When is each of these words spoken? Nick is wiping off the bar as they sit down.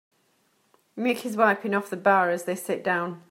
Nick 0.97 1.23
is 1.27 1.37
wiping 1.37 1.75
off 1.75 1.91
the 1.91 1.95
bar 1.95 2.31
as 2.31 2.45
they 2.45 2.55
sit 2.55 2.83
down. 2.83 3.19